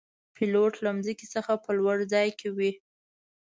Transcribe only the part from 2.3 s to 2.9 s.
کې وي.